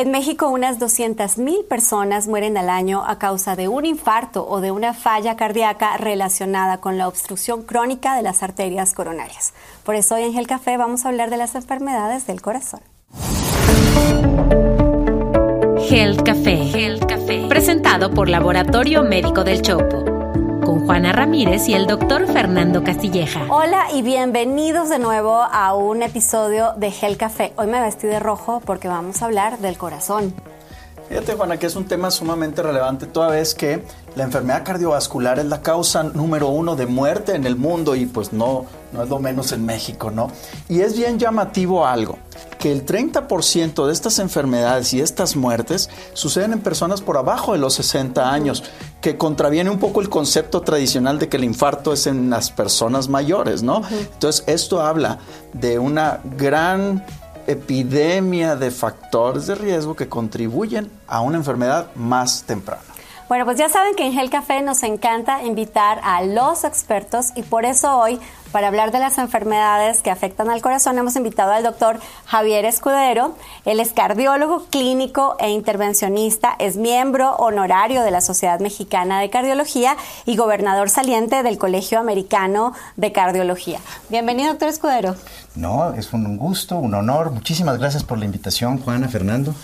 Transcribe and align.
En 0.00 0.10
México, 0.10 0.48
unas 0.48 0.78
200.000 0.78 1.68
personas 1.68 2.26
mueren 2.26 2.56
al 2.56 2.70
año 2.70 3.04
a 3.06 3.18
causa 3.18 3.54
de 3.54 3.68
un 3.68 3.84
infarto 3.84 4.48
o 4.48 4.62
de 4.62 4.70
una 4.70 4.94
falla 4.94 5.36
cardíaca 5.36 5.94
relacionada 5.98 6.78
con 6.78 6.96
la 6.96 7.06
obstrucción 7.06 7.64
crónica 7.64 8.16
de 8.16 8.22
las 8.22 8.42
arterias 8.42 8.94
coronarias. 8.94 9.52
Por 9.84 9.96
eso 9.96 10.14
hoy 10.14 10.22
en 10.22 10.38
el 10.38 10.46
Café 10.46 10.78
vamos 10.78 11.04
a 11.04 11.10
hablar 11.10 11.28
de 11.28 11.36
las 11.36 11.54
enfermedades 11.54 12.26
del 12.26 12.40
corazón. 12.40 12.80
Health 15.90 16.22
Café. 16.22 16.98
Café. 17.06 17.46
Presentado 17.50 18.10
por 18.10 18.30
Laboratorio 18.30 19.02
Médico 19.02 19.44
del 19.44 19.60
Chopo 19.60 20.19
con 20.70 20.86
Juana 20.86 21.10
Ramírez 21.10 21.68
y 21.68 21.74
el 21.74 21.88
doctor 21.88 22.32
Fernando 22.32 22.84
Castilleja. 22.84 23.44
Hola 23.50 23.88
y 23.92 24.02
bienvenidos 24.02 24.88
de 24.88 25.00
nuevo 25.00 25.32
a 25.32 25.74
un 25.74 26.00
episodio 26.00 26.74
de 26.76 26.92
Gel 26.92 27.16
Café. 27.16 27.52
Hoy 27.56 27.66
me 27.66 27.80
vestí 27.80 28.06
de 28.06 28.20
rojo 28.20 28.62
porque 28.64 28.86
vamos 28.86 29.20
a 29.20 29.24
hablar 29.24 29.58
del 29.58 29.76
corazón. 29.76 30.32
Fíjate, 31.08 31.34
Juana, 31.34 31.56
que 31.56 31.66
es 31.66 31.74
un 31.74 31.86
tema 31.86 32.12
sumamente 32.12 32.62
relevante 32.62 33.06
toda 33.06 33.30
vez 33.30 33.56
que 33.56 33.82
la 34.14 34.22
enfermedad 34.22 34.62
cardiovascular 34.64 35.40
es 35.40 35.46
la 35.46 35.60
causa 35.60 36.04
número 36.04 36.46
uno 36.50 36.76
de 36.76 36.86
muerte 36.86 37.34
en 37.34 37.46
el 37.46 37.56
mundo 37.56 37.96
y 37.96 38.06
pues 38.06 38.32
no, 38.32 38.66
no 38.92 39.02
es 39.02 39.08
lo 39.08 39.18
menos 39.18 39.50
en 39.50 39.66
México, 39.66 40.12
¿no? 40.12 40.30
Y 40.68 40.82
es 40.82 40.96
bien 40.96 41.18
llamativo 41.18 41.84
algo, 41.84 42.16
que 42.60 42.70
el 42.70 42.86
30% 42.86 43.86
de 43.86 43.92
estas 43.92 44.20
enfermedades 44.20 44.94
y 44.94 45.00
estas 45.00 45.34
muertes 45.34 45.90
suceden 46.12 46.52
en 46.52 46.60
personas 46.60 47.00
por 47.00 47.16
abajo 47.16 47.54
de 47.54 47.58
los 47.58 47.74
60 47.74 48.32
años, 48.32 48.62
que 49.00 49.16
contraviene 49.16 49.70
un 49.70 49.78
poco 49.78 50.00
el 50.00 50.08
concepto 50.08 50.60
tradicional 50.60 51.18
de 51.18 51.28
que 51.28 51.36
el 51.36 51.44
infarto 51.44 51.92
es 51.92 52.06
en 52.06 52.30
las 52.30 52.50
personas 52.50 53.08
mayores, 53.08 53.62
¿no? 53.62 53.82
Entonces, 53.90 54.44
esto 54.46 54.80
habla 54.80 55.18
de 55.52 55.78
una 55.78 56.20
gran 56.36 57.04
epidemia 57.46 58.56
de 58.56 58.70
factores 58.70 59.46
de 59.46 59.54
riesgo 59.54 59.96
que 59.96 60.08
contribuyen 60.08 60.90
a 61.06 61.20
una 61.20 61.38
enfermedad 61.38 61.88
más 61.94 62.44
temprana. 62.44 62.82
Bueno, 63.30 63.44
pues 63.44 63.58
ya 63.58 63.68
saben 63.68 63.94
que 63.94 64.04
en 64.04 64.12
Gel 64.12 64.28
Café 64.28 64.60
nos 64.60 64.82
encanta 64.82 65.44
invitar 65.44 66.00
a 66.02 66.20
los 66.24 66.64
expertos 66.64 67.26
y 67.36 67.42
por 67.42 67.64
eso 67.64 67.96
hoy, 67.96 68.18
para 68.50 68.66
hablar 68.66 68.90
de 68.90 68.98
las 68.98 69.18
enfermedades 69.18 70.02
que 70.02 70.10
afectan 70.10 70.50
al 70.50 70.60
corazón, 70.60 70.98
hemos 70.98 71.14
invitado 71.14 71.52
al 71.52 71.62
doctor 71.62 72.00
Javier 72.26 72.64
Escudero. 72.64 73.36
Él 73.64 73.78
es 73.78 73.92
cardiólogo 73.92 74.64
clínico 74.68 75.36
e 75.38 75.50
intervencionista, 75.50 76.56
es 76.58 76.76
miembro 76.76 77.36
honorario 77.36 78.02
de 78.02 78.10
la 78.10 78.20
Sociedad 78.20 78.58
Mexicana 78.58 79.20
de 79.20 79.30
Cardiología 79.30 79.96
y 80.26 80.34
gobernador 80.34 80.90
saliente 80.90 81.44
del 81.44 81.56
Colegio 81.56 82.00
Americano 82.00 82.72
de 82.96 83.12
Cardiología. 83.12 83.78
Bienvenido, 84.08 84.48
doctor 84.48 84.70
Escudero. 84.70 85.14
No, 85.54 85.94
es 85.94 86.12
un 86.12 86.36
gusto, 86.36 86.78
un 86.78 86.94
honor. 86.94 87.30
Muchísimas 87.30 87.78
gracias 87.78 88.02
por 88.02 88.18
la 88.18 88.24
invitación, 88.24 88.78
Juana, 88.78 89.06
Fernando. 89.06 89.54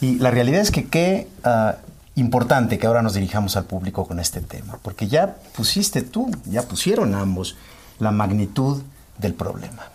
Y 0.00 0.16
la 0.16 0.32
realidad 0.32 0.60
es 0.60 0.72
que 0.72 0.88
qué 0.88 1.28
ah, 1.44 1.76
importante 2.14 2.78
que 2.78 2.86
ahora 2.86 3.02
nos 3.02 3.14
dirijamos 3.14 3.56
al 3.56 3.64
público 3.64 4.06
con 4.06 4.20
este 4.20 4.40
tema, 4.40 4.78
porque 4.82 5.08
ya 5.08 5.36
pusiste 5.56 6.02
tú, 6.02 6.30
ya 6.44 6.62
pusieron 6.62 7.14
ambos 7.14 7.56
la 7.98 8.10
magnitud 8.10 8.82
del 9.18 9.34
problema. 9.34 9.90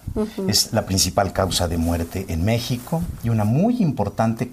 Es 0.47 0.73
la 0.73 0.85
principal 0.85 1.33
causa 1.33 1.67
de 1.67 1.77
muerte 1.77 2.25
en 2.29 2.43
México 2.43 3.03
y 3.23 3.29
una 3.29 3.43
muy 3.43 3.81
importante 3.81 4.51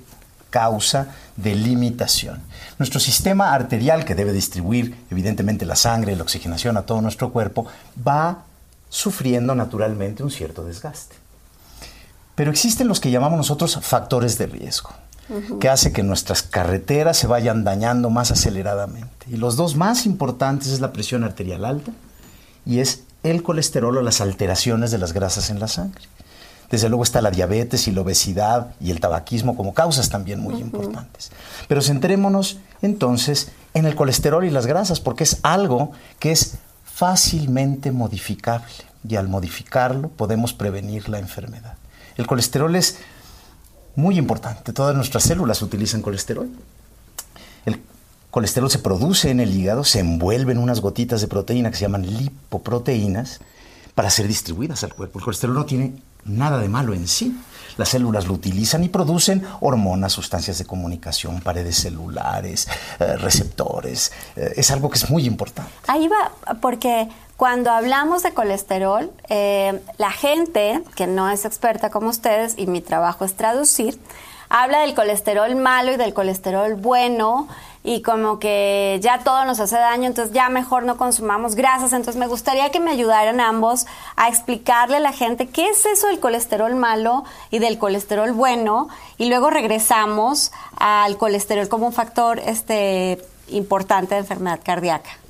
causa 0.50 1.08
de 1.36 1.54
limitación. 1.54 2.40
Nuestro 2.78 3.00
sistema 3.00 3.54
arterial, 3.54 4.04
que 4.04 4.14
debe 4.14 4.32
distribuir 4.32 4.96
evidentemente 5.10 5.64
la 5.64 5.76
sangre 5.76 6.12
y 6.12 6.16
la 6.16 6.22
oxigenación 6.22 6.76
a 6.76 6.82
todo 6.82 7.00
nuestro 7.00 7.32
cuerpo, 7.32 7.66
va 8.06 8.44
sufriendo 8.88 9.54
naturalmente 9.54 10.22
un 10.22 10.30
cierto 10.30 10.64
desgaste. 10.64 11.16
Pero 12.34 12.50
existen 12.50 12.88
los 12.88 13.00
que 13.00 13.10
llamamos 13.10 13.36
nosotros 13.36 13.78
factores 13.82 14.38
de 14.38 14.46
riesgo, 14.46 14.90
que 15.60 15.68
hace 15.68 15.92
que 15.92 16.02
nuestras 16.02 16.42
carreteras 16.42 17.16
se 17.16 17.26
vayan 17.26 17.64
dañando 17.64 18.10
más 18.10 18.30
aceleradamente. 18.30 19.26
Y 19.28 19.36
los 19.36 19.56
dos 19.56 19.76
más 19.76 20.06
importantes 20.06 20.68
es 20.68 20.80
la 20.80 20.92
presión 20.92 21.24
arterial 21.24 21.64
alta 21.64 21.92
y 22.66 22.80
es 22.80 23.04
el 23.22 23.42
colesterol 23.42 23.96
o 23.96 24.02
las 24.02 24.20
alteraciones 24.20 24.90
de 24.90 24.98
las 24.98 25.12
grasas 25.12 25.50
en 25.50 25.60
la 25.60 25.68
sangre. 25.68 26.02
Desde 26.70 26.88
luego 26.88 27.04
está 27.04 27.20
la 27.20 27.30
diabetes 27.30 27.86
y 27.88 27.92
la 27.92 28.00
obesidad 28.00 28.74
y 28.80 28.90
el 28.90 29.00
tabaquismo 29.00 29.56
como 29.56 29.74
causas 29.74 30.08
también 30.08 30.40
muy 30.40 30.56
importantes. 30.56 31.30
Pero 31.68 31.82
centrémonos 31.82 32.58
entonces 32.82 33.52
en 33.74 33.86
el 33.86 33.94
colesterol 33.94 34.44
y 34.44 34.50
las 34.50 34.66
grasas, 34.66 35.00
porque 35.00 35.24
es 35.24 35.38
algo 35.42 35.92
que 36.18 36.32
es 36.32 36.56
fácilmente 36.84 37.92
modificable 37.92 38.72
y 39.06 39.16
al 39.16 39.28
modificarlo 39.28 40.08
podemos 40.08 40.52
prevenir 40.52 41.08
la 41.08 41.18
enfermedad. 41.18 41.74
El 42.16 42.26
colesterol 42.26 42.74
es 42.76 42.98
muy 43.96 44.18
importante, 44.18 44.72
todas 44.72 44.94
nuestras 44.94 45.24
células 45.24 45.62
utilizan 45.62 46.02
colesterol. 46.02 46.48
El 47.64 47.80
colesterol 48.30 48.70
se 48.70 48.78
produce 48.78 49.30
en 49.30 49.40
el 49.40 49.54
hígado, 49.54 49.84
se 49.84 50.00
envuelve 50.00 50.52
en 50.52 50.58
unas 50.58 50.80
gotitas 50.80 51.20
de 51.20 51.28
proteína 51.28 51.70
que 51.70 51.76
se 51.76 51.82
llaman 51.82 52.06
lipoproteínas 52.06 53.40
para 53.94 54.10
ser 54.10 54.26
distribuidas 54.26 54.82
al 54.84 54.94
cuerpo. 54.94 55.18
El 55.18 55.24
colesterol 55.24 55.54
no 55.54 55.66
tiene 55.66 55.94
nada 56.24 56.58
de 56.58 56.68
malo 56.68 56.94
en 56.94 57.06
sí. 57.06 57.38
Las 57.76 57.88
células 57.88 58.26
lo 58.26 58.34
utilizan 58.34 58.84
y 58.84 58.88
producen 58.88 59.44
hormonas, 59.60 60.12
sustancias 60.12 60.58
de 60.58 60.64
comunicación, 60.64 61.40
paredes 61.40 61.76
celulares, 61.76 62.68
eh, 63.00 63.16
receptores. 63.16 64.12
Eh, 64.36 64.54
es 64.56 64.70
algo 64.70 64.90
que 64.90 64.98
es 64.98 65.10
muy 65.10 65.26
importante. 65.26 65.72
Ahí 65.88 66.08
va, 66.08 66.54
porque 66.60 67.08
cuando 67.36 67.70
hablamos 67.70 68.22
de 68.22 68.32
colesterol, 68.32 69.10
eh, 69.28 69.80
la 69.98 70.10
gente 70.10 70.82
que 70.94 71.06
no 71.06 71.28
es 71.30 71.44
experta 71.44 71.90
como 71.90 72.08
ustedes, 72.10 72.54
y 72.56 72.66
mi 72.66 72.80
trabajo 72.80 73.24
es 73.24 73.34
traducir, 73.34 73.98
habla 74.48 74.80
del 74.80 74.94
colesterol 74.94 75.54
malo 75.56 75.92
y 75.92 75.96
del 75.96 76.14
colesterol 76.14 76.74
bueno 76.74 77.48
y 77.82 78.00
como 78.00 78.38
que 78.38 78.98
ya 79.02 79.18
todo 79.18 79.44
nos 79.44 79.60
hace 79.60 79.76
daño, 79.76 80.06
entonces 80.06 80.32
ya 80.32 80.48
mejor 80.48 80.84
no 80.84 80.96
consumamos 80.96 81.54
grasas. 81.54 81.92
Entonces 81.92 82.16
me 82.16 82.26
gustaría 82.26 82.70
que 82.70 82.80
me 82.80 82.92
ayudaran 82.92 83.40
ambos 83.40 83.86
a 84.16 84.28
explicarle 84.28 84.96
a 84.96 85.00
la 85.00 85.12
gente 85.12 85.48
qué 85.48 85.68
es 85.68 85.84
eso 85.84 86.06
del 86.06 86.18
colesterol 86.18 86.74
malo 86.76 87.24
y 87.50 87.58
del 87.58 87.76
colesterol 87.76 88.32
bueno 88.32 88.88
y 89.18 89.28
luego 89.28 89.50
regresamos 89.50 90.50
al 90.78 91.18
colesterol 91.18 91.68
como 91.68 91.86
un 91.86 91.92
factor 91.92 92.38
este 92.38 93.22
importante 93.48 94.14
de 94.14 94.20
enfermedad 94.20 94.60
cardíaca. 94.64 95.23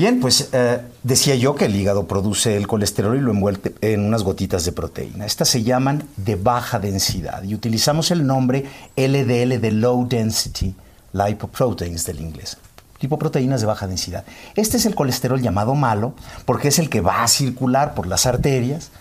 Bien, 0.00 0.18
pues 0.18 0.48
eh, 0.52 0.80
decía 1.02 1.34
yo 1.34 1.54
que 1.54 1.66
el 1.66 1.76
hígado 1.76 2.08
produce 2.08 2.56
el 2.56 2.66
colesterol 2.66 3.18
y 3.18 3.20
lo 3.20 3.32
envuelve 3.32 3.74
en 3.82 4.02
unas 4.02 4.22
gotitas 4.22 4.64
de 4.64 4.72
proteína. 4.72 5.26
Estas 5.26 5.50
se 5.50 5.62
llaman 5.62 6.08
de 6.16 6.36
baja 6.36 6.78
densidad 6.78 7.42
y 7.42 7.54
utilizamos 7.54 8.10
el 8.10 8.26
nombre 8.26 8.64
LDL 8.96 9.60
de 9.60 9.72
low 9.72 10.08
density 10.08 10.74
lipoproteins 11.12 12.06
del 12.06 12.22
inglés. 12.22 12.56
Lipoproteínas 13.02 13.60
de 13.60 13.66
baja 13.66 13.86
densidad. 13.86 14.24
Este 14.56 14.78
es 14.78 14.86
el 14.86 14.94
colesterol 14.94 15.42
llamado 15.42 15.74
malo 15.74 16.14
porque 16.46 16.68
es 16.68 16.78
el 16.78 16.88
que 16.88 17.02
va 17.02 17.22
a 17.22 17.28
circular 17.28 17.92
por 17.92 18.06
las 18.06 18.24
arterias 18.24 18.92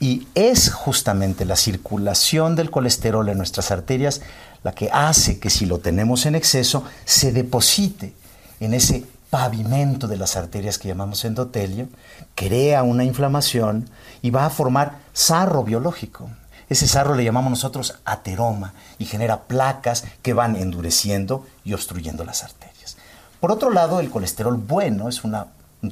y 0.00 0.26
es 0.34 0.72
justamente 0.72 1.44
la 1.44 1.54
circulación 1.54 2.56
del 2.56 2.72
colesterol 2.72 3.28
en 3.28 3.38
nuestras 3.38 3.70
arterias 3.70 4.20
la 4.64 4.72
que 4.72 4.90
hace 4.92 5.38
que 5.38 5.48
si 5.48 5.64
lo 5.64 5.78
tenemos 5.78 6.26
en 6.26 6.34
exceso 6.34 6.82
se 7.04 7.30
deposite 7.30 8.14
en 8.58 8.74
ese 8.74 9.04
pavimento 9.34 10.06
de 10.06 10.16
las 10.16 10.36
arterias 10.36 10.78
que 10.78 10.86
llamamos 10.86 11.24
endotelio, 11.24 11.88
crea 12.36 12.84
una 12.84 13.02
inflamación 13.02 13.90
y 14.22 14.30
va 14.30 14.46
a 14.46 14.50
formar 14.50 14.98
sarro 15.12 15.64
biológico. 15.64 16.30
Ese 16.68 16.86
sarro 16.86 17.16
le 17.16 17.24
llamamos 17.24 17.50
nosotros 17.50 17.98
ateroma 18.04 18.74
y 18.96 19.06
genera 19.06 19.40
placas 19.40 20.04
que 20.22 20.34
van 20.34 20.54
endureciendo 20.54 21.44
y 21.64 21.72
obstruyendo 21.72 22.24
las 22.24 22.44
arterias. 22.44 22.96
Por 23.40 23.50
otro 23.50 23.70
lado, 23.70 23.98
el 23.98 24.08
colesterol 24.08 24.56
bueno 24.56 25.08
es 25.08 25.24
un 25.24 25.34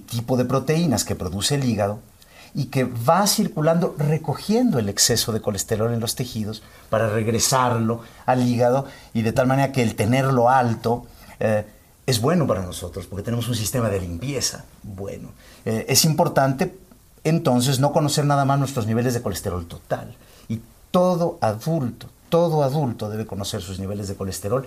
tipo 0.06 0.36
de 0.36 0.44
proteínas 0.44 1.03
que 1.03 1.16
produce 1.16 1.56
el 1.56 1.64
hígado 1.64 1.98
y 2.54 2.66
que 2.66 2.84
va 2.84 3.26
circulando 3.26 3.97
recogiendo 3.98 4.78
el 4.78 4.88
exceso 4.88 5.32
de 5.32 5.41
colesterol 5.41 5.92
en 5.92 5.98
los 5.98 6.14
tejidos 6.14 6.62
para 6.91 7.09
regresarlo 7.09 8.03
al 8.24 8.47
hígado 8.47 8.86
y 9.12 9.22
de 9.22 9.33
tal 9.33 9.48
manera 9.48 9.72
que 9.72 9.83
el 9.83 9.97
tenerlo 9.97 10.48
alto 10.48 11.06
eh, 11.41 11.66
es 12.07 12.21
bueno 12.21 12.47
para 12.47 12.63
nosotros 12.63 13.07
porque 13.07 13.22
tenemos 13.22 13.49
un 13.49 13.54
sistema 13.54 13.89
de 13.89 14.01
limpieza 14.01 14.65
bueno. 14.83 15.31
Eh, 15.65 15.87
es 15.89 16.04
importante 16.04 16.77
entonces 17.25 17.78
no 17.78 17.93
conocer 17.93 18.25
nada 18.25 18.45
más 18.45 18.59
nuestros 18.59 18.87
niveles 18.87 19.15
de 19.15 19.22
colesterol 19.22 19.66
total, 19.66 20.16
todo 20.93 21.39
adulto, 21.41 22.09
todo 22.28 22.63
adulto 22.63 23.10
debe 23.10 23.27
conocer 23.27 23.60
sus 23.63 23.81
niveles 23.81 24.07
de 24.07 24.15
colesterol 24.15 24.65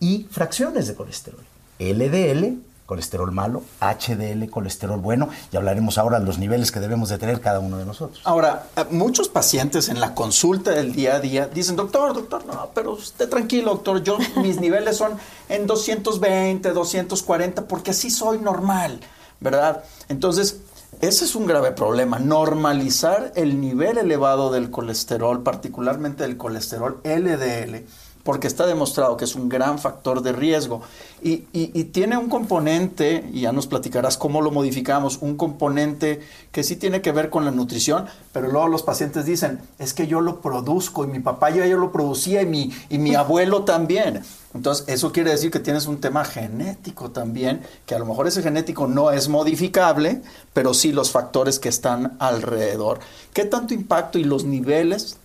y 0.00 0.26
fracciones 0.30 0.86
de 0.88 0.94
colesterol. 0.94 1.44
LDL, 1.78 2.58
colesterol 2.88 3.30
malo, 3.32 3.62
HDL, 3.80 4.48
colesterol 4.48 4.98
bueno, 4.98 5.28
y 5.52 5.58
hablaremos 5.58 5.98
ahora 5.98 6.20
de 6.20 6.24
los 6.24 6.38
niveles 6.38 6.72
que 6.72 6.80
debemos 6.80 7.10
de 7.10 7.18
tener 7.18 7.38
cada 7.42 7.60
uno 7.60 7.76
de 7.76 7.84
nosotros. 7.84 8.22
Ahora, 8.24 8.68
eh, 8.76 8.84
muchos 8.90 9.28
pacientes 9.28 9.90
en 9.90 10.00
la 10.00 10.14
consulta 10.14 10.70
del 10.70 10.94
día 10.94 11.16
a 11.16 11.20
día 11.20 11.46
dicen, 11.48 11.76
doctor, 11.76 12.14
doctor, 12.14 12.46
no, 12.46 12.70
pero 12.74 12.92
usted 12.92 13.28
tranquilo, 13.28 13.72
doctor, 13.72 14.02
yo 14.02 14.16
mis 14.36 14.58
niveles 14.58 14.96
son 14.96 15.18
en 15.50 15.66
220, 15.66 16.72
240, 16.72 17.68
porque 17.68 17.90
así 17.90 18.08
soy 18.10 18.38
normal, 18.38 19.00
¿verdad? 19.38 19.84
Entonces, 20.08 20.62
ese 21.02 21.26
es 21.26 21.34
un 21.34 21.46
grave 21.46 21.72
problema, 21.72 22.18
normalizar 22.18 23.32
el 23.36 23.60
nivel 23.60 23.98
elevado 23.98 24.50
del 24.50 24.70
colesterol, 24.70 25.42
particularmente 25.42 26.22
del 26.22 26.38
colesterol 26.38 27.02
LDL, 27.04 27.84
porque 28.28 28.46
está 28.46 28.66
demostrado 28.66 29.16
que 29.16 29.24
es 29.24 29.34
un 29.36 29.48
gran 29.48 29.78
factor 29.78 30.20
de 30.20 30.32
riesgo. 30.32 30.82
Y, 31.22 31.38
tiene 31.84 32.18
un 32.18 32.28
componente, 32.28 33.24
y 33.32 33.40
ya 33.40 33.52
nos 33.52 33.66
platicarás 33.66 34.18
cómo 34.18 34.42
lo 34.42 34.50
modificamos, 34.50 35.16
un 35.22 35.38
componente 35.38 36.20
que 36.52 36.62
sí 36.62 36.76
tiene 36.76 37.00
que 37.00 37.10
ver 37.10 37.30
con 37.30 37.46
la 37.46 37.52
nutrición, 37.52 38.04
pero 38.34 38.52
luego 38.52 38.68
los 38.68 38.82
pacientes 38.82 39.24
dicen, 39.24 39.60
es 39.78 39.94
que 39.94 40.06
yo 40.06 40.20
lo 40.20 40.42
produzco 40.42 41.04
y 41.04 41.06
mi 41.06 41.20
papá 41.20 41.48
ya 41.48 41.66
yo 41.66 41.78
lo 41.78 41.90
producía 41.90 42.42
y 42.42 42.46
mi, 42.46 42.70
y 42.90 42.98
mi 42.98 43.14
abuelo 43.14 43.64
también. 43.64 44.22
Entonces, 44.52 44.84
eso 44.88 45.10
quiere 45.10 45.30
decir 45.30 45.50
que 45.50 45.60
tienes 45.60 45.86
un 45.86 45.98
tema 45.98 46.22
genético 46.22 47.10
también, 47.10 47.62
que 47.86 47.94
a 47.94 47.98
lo 47.98 48.04
mejor 48.04 48.26
ese 48.26 48.42
genético 48.42 48.86
no 48.86 49.10
es 49.10 49.30
modificable, 49.30 50.20
pero 50.52 50.74
sí 50.74 50.92
los 50.92 51.12
factores 51.12 51.58
que 51.58 51.70
están 51.70 52.18
alrededor. 52.18 52.98
¿Qué 53.32 53.46
tanto 53.46 53.72
impacto 53.72 54.18
y 54.18 54.24
los 54.24 54.44
niveles 54.44 55.16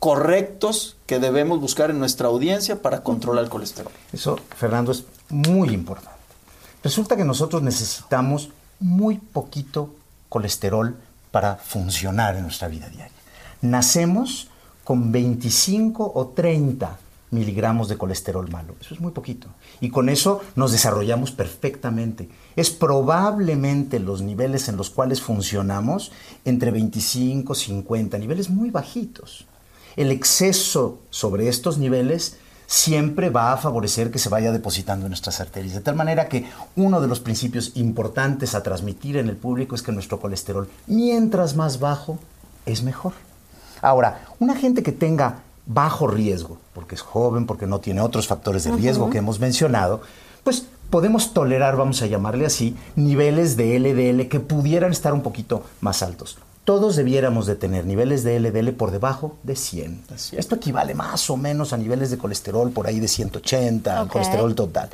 correctos 0.00 0.95
que 1.06 1.20
debemos 1.20 1.60
buscar 1.60 1.90
en 1.90 1.98
nuestra 1.98 2.28
audiencia 2.28 2.82
para 2.82 3.02
controlar 3.02 3.44
el 3.44 3.50
colesterol. 3.50 3.92
Eso, 4.12 4.38
Fernando, 4.56 4.92
es 4.92 5.04
muy 5.30 5.70
importante. 5.70 6.10
Resulta 6.82 7.16
que 7.16 7.24
nosotros 7.24 7.62
necesitamos 7.62 8.50
muy 8.80 9.16
poquito 9.16 9.94
colesterol 10.28 10.96
para 11.30 11.56
funcionar 11.56 12.36
en 12.36 12.42
nuestra 12.42 12.68
vida 12.68 12.88
diaria. 12.88 13.14
Nacemos 13.62 14.48
con 14.84 15.12
25 15.12 16.12
o 16.14 16.28
30 16.28 16.98
miligramos 17.30 17.88
de 17.88 17.98
colesterol 17.98 18.48
malo. 18.50 18.74
Eso 18.80 18.94
es 18.94 19.00
muy 19.00 19.12
poquito. 19.12 19.48
Y 19.80 19.90
con 19.90 20.08
eso 20.08 20.40
nos 20.54 20.72
desarrollamos 20.72 21.32
perfectamente. 21.32 22.28
Es 22.54 22.70
probablemente 22.70 23.98
los 23.98 24.22
niveles 24.22 24.68
en 24.68 24.76
los 24.76 24.90
cuales 24.90 25.20
funcionamos 25.20 26.12
entre 26.44 26.70
25, 26.70 27.54
50, 27.54 28.18
niveles 28.18 28.50
muy 28.50 28.70
bajitos 28.70 29.46
el 29.96 30.10
exceso 30.10 30.98
sobre 31.10 31.48
estos 31.48 31.78
niveles 31.78 32.36
siempre 32.66 33.30
va 33.30 33.52
a 33.52 33.56
favorecer 33.56 34.10
que 34.10 34.18
se 34.18 34.28
vaya 34.28 34.52
depositando 34.52 35.06
en 35.06 35.10
nuestras 35.10 35.40
arterias. 35.40 35.74
De 35.74 35.80
tal 35.80 35.94
manera 35.94 36.28
que 36.28 36.46
uno 36.74 37.00
de 37.00 37.08
los 37.08 37.20
principios 37.20 37.72
importantes 37.74 38.54
a 38.54 38.62
transmitir 38.62 39.16
en 39.16 39.28
el 39.28 39.36
público 39.36 39.74
es 39.74 39.82
que 39.82 39.92
nuestro 39.92 40.20
colesterol, 40.20 40.68
mientras 40.86 41.54
más 41.54 41.78
bajo, 41.78 42.18
es 42.66 42.82
mejor. 42.82 43.12
Ahora, 43.80 44.26
una 44.40 44.56
gente 44.56 44.82
que 44.82 44.92
tenga 44.92 45.42
bajo 45.66 46.06
riesgo, 46.06 46.58
porque 46.74 46.96
es 46.96 47.02
joven, 47.02 47.46
porque 47.46 47.66
no 47.66 47.80
tiene 47.80 48.00
otros 48.00 48.26
factores 48.26 48.64
de 48.64 48.72
riesgo 48.72 49.10
que 49.10 49.18
hemos 49.18 49.38
mencionado, 49.38 50.02
pues 50.42 50.66
podemos 50.90 51.32
tolerar, 51.34 51.76
vamos 51.76 52.02
a 52.02 52.06
llamarle 52.06 52.46
así, 52.46 52.76
niveles 52.94 53.56
de 53.56 53.78
LDL 53.78 54.28
que 54.28 54.40
pudieran 54.40 54.92
estar 54.92 55.12
un 55.12 55.22
poquito 55.22 55.64
más 55.80 56.02
altos 56.02 56.38
todos 56.66 56.96
debiéramos 56.96 57.46
de 57.46 57.54
tener 57.54 57.86
niveles 57.86 58.24
de 58.24 58.40
LDL 58.40 58.70
por 58.72 58.90
debajo 58.90 59.36
de 59.44 59.54
100. 59.54 60.02
Esto 60.32 60.56
equivale 60.56 60.94
más 60.94 61.30
o 61.30 61.36
menos 61.36 61.72
a 61.72 61.76
niveles 61.76 62.10
de 62.10 62.18
colesterol 62.18 62.72
por 62.72 62.88
ahí 62.88 62.98
de 62.98 63.06
180, 63.06 64.08
colesterol 64.08 64.52
total. 64.56 64.90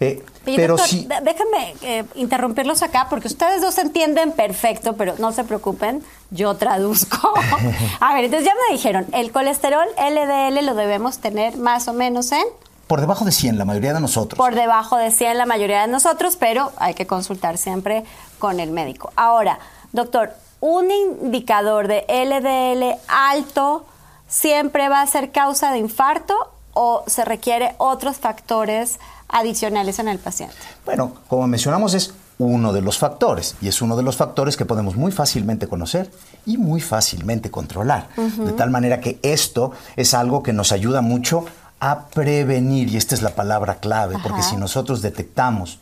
Eh, 0.00 0.24
pero 0.46 0.78
sí. 0.78 1.06
Déjenme 1.22 1.74
eh, 1.82 2.04
interrumpirlos 2.14 2.82
acá 2.82 3.08
porque 3.10 3.28
ustedes 3.28 3.60
dos 3.60 3.76
entienden 3.76 4.32
perfecto, 4.32 4.94
pero 4.94 5.14
no 5.18 5.30
se 5.32 5.44
preocupen, 5.44 6.02
yo 6.30 6.54
traduzco. 6.54 7.34
a 8.00 8.14
ver, 8.14 8.24
entonces 8.24 8.48
ya 8.48 8.54
me 8.54 8.74
dijeron, 8.74 9.06
el 9.12 9.30
colesterol 9.30 9.86
LDL 9.98 10.64
lo 10.64 10.74
debemos 10.74 11.18
tener 11.18 11.58
más 11.58 11.86
o 11.86 11.92
menos 11.92 12.32
en... 12.32 12.44
Por 12.86 13.02
debajo 13.02 13.26
de 13.26 13.32
100, 13.32 13.58
la 13.58 13.66
mayoría 13.66 13.92
de 13.92 14.00
nosotros. 14.00 14.38
Por 14.38 14.54
debajo 14.54 14.96
de 14.96 15.10
100, 15.10 15.36
la 15.36 15.44
mayoría 15.44 15.82
de 15.82 15.88
nosotros, 15.88 16.36
pero 16.36 16.72
hay 16.78 16.94
que 16.94 17.06
consultar 17.06 17.58
siempre 17.58 18.04
con 18.38 18.58
el 18.58 18.70
médico. 18.70 19.12
Ahora, 19.16 19.58
doctor, 19.92 20.32
un 20.60 20.90
indicador 20.90 21.88
de 21.88 22.04
LDL 22.08 23.00
alto 23.08 23.86
siempre 24.28 24.88
va 24.88 25.02
a 25.02 25.06
ser 25.06 25.32
causa 25.32 25.72
de 25.72 25.78
infarto 25.78 26.34
o 26.72 27.02
se 27.06 27.24
requiere 27.24 27.74
otros 27.78 28.18
factores 28.18 28.98
adicionales 29.28 29.98
en 29.98 30.08
el 30.08 30.18
paciente? 30.18 30.56
Bueno, 30.84 31.12
como 31.28 31.46
mencionamos 31.46 31.94
es 31.94 32.14
uno 32.38 32.72
de 32.72 32.80
los 32.80 32.98
factores 32.98 33.56
y 33.60 33.68
es 33.68 33.82
uno 33.82 33.96
de 33.96 34.02
los 34.02 34.16
factores 34.16 34.56
que 34.56 34.64
podemos 34.64 34.96
muy 34.96 35.12
fácilmente 35.12 35.68
conocer 35.68 36.10
y 36.46 36.56
muy 36.56 36.80
fácilmente 36.80 37.50
controlar. 37.50 38.08
De 38.16 38.52
tal 38.52 38.70
manera 38.70 39.00
que 39.00 39.18
esto 39.22 39.72
es 39.96 40.14
algo 40.14 40.42
que 40.42 40.52
nos 40.52 40.72
ayuda 40.72 41.02
mucho 41.02 41.44
a 41.80 42.06
prevenir 42.06 42.88
y 42.88 42.96
esta 42.96 43.14
es 43.14 43.22
la 43.22 43.34
palabra 43.34 43.76
clave, 43.76 44.16
porque 44.22 44.42
si 44.42 44.56
nosotros 44.56 45.02
detectamos 45.02 45.80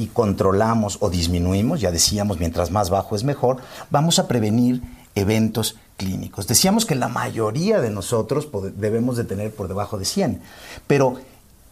y 0.00 0.06
controlamos 0.06 0.96
o 1.00 1.10
disminuimos, 1.10 1.82
ya 1.82 1.90
decíamos, 1.90 2.38
mientras 2.38 2.70
más 2.70 2.88
bajo 2.88 3.14
es 3.14 3.22
mejor, 3.22 3.58
vamos 3.90 4.18
a 4.18 4.26
prevenir 4.26 4.80
eventos 5.14 5.76
clínicos. 5.98 6.46
Decíamos 6.46 6.86
que 6.86 6.94
la 6.94 7.08
mayoría 7.08 7.82
de 7.82 7.90
nosotros 7.90 8.48
debemos 8.76 9.18
de 9.18 9.24
tener 9.24 9.54
por 9.54 9.68
debajo 9.68 9.98
de 9.98 10.06
100, 10.06 10.40
pero 10.86 11.16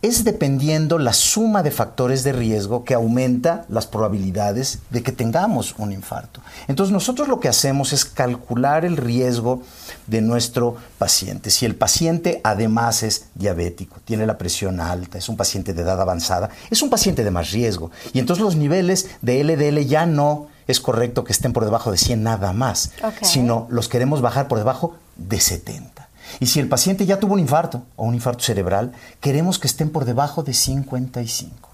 es 0.01 0.23
dependiendo 0.23 0.99
la 0.99 1.13
suma 1.13 1.63
de 1.65 1.73
factores 1.73 2.23
de 2.23 2.33
riesgo 2.33 2.85
que 2.85 2.95
aumenta 2.95 3.65
las 3.69 3.87
probabilidades 3.87 4.79
de 4.91 5.03
que 5.03 5.11
tengamos 5.11 5.75
un 5.79 5.93
infarto. 5.93 6.41
Entonces 6.69 6.93
nosotros 6.93 7.27
lo 7.27 7.41
que 7.41 7.49
hacemos 7.49 7.93
es 7.93 8.05
calcular 8.05 8.85
el 8.85 8.97
riesgo 8.97 9.63
de 10.07 10.21
nuestro 10.21 10.77
paciente. 10.99 11.51
Si 11.51 11.67
el 11.67 11.75
paciente 11.75 12.41
además 12.45 13.03
es 13.03 13.27
diabético, 13.35 13.97
tiene 14.05 14.25
la 14.25 14.39
presión 14.39 14.81
alta, 14.81 15.19
es 15.19 15.29
un 15.29 15.37
paciente 15.37 15.75
de 15.75 15.83
edad 15.83 16.01
avanzada, 16.01 16.51
es 16.71 16.81
un 16.81 16.91
paciente 16.91 17.25
de 17.25 17.33
más 17.33 17.51
riesgo. 17.51 17.91
Y 18.13 18.21
entonces 18.21 18.45
los 18.45 18.55
niveles 18.55 19.11
de 19.21 19.43
LDL 19.43 19.85
ya 19.85 20.07
no 20.07 20.47
es 20.69 20.81
correcto 20.81 21.25
que 21.25 21.33
estén 21.33 21.53
por 21.53 21.65
debajo 21.65 21.91
de 21.91 21.99
100 21.99 22.23
nada 22.23 22.53
más, 22.53 22.93
sino 23.23 23.67
los 23.71 23.89
queremos 23.89 24.21
bajar 24.21 24.47
por 24.47 24.59
debajo 24.59 24.95
de 25.17 25.41
70. 25.41 25.98
Y 26.41 26.47
si 26.47 26.61
el 26.61 26.69
paciente 26.69 27.07
ya 27.07 27.19
tuvo 27.19 27.35
un 27.35 27.41
infarto 27.41 27.83
o 27.97 28.05
un 28.05 28.15
infarto 28.15 28.43
cerebral, 28.43 28.93
queremos 29.21 29.59
que 29.59 29.67
estén 29.67 29.91
por 29.91 30.05
debajo 30.05 30.43
de 30.43 30.55
55. 30.55 31.69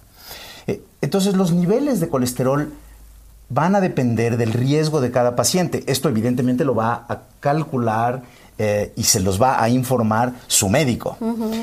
Eh, 0.67 0.83
entonces 1.01 1.35
los 1.35 1.53
niveles 1.53 2.01
de 2.01 2.09
colesterol 2.09 2.73
van 3.49 3.75
a 3.75 3.81
depender 3.81 4.37
del 4.37 4.53
riesgo 4.53 5.01
de 5.01 5.11
cada 5.11 5.37
paciente. 5.37 5.85
Esto 5.87 6.09
evidentemente 6.09 6.65
lo 6.65 6.75
va 6.75 7.05
a 7.09 7.23
calcular 7.41 8.23
eh, 8.57 8.93
y 8.97 9.03
se 9.03 9.21
los 9.21 9.43
va 9.43 9.63
a 9.63 9.69
informar 9.69 10.33
su 10.47 10.69
médico. 10.69 11.19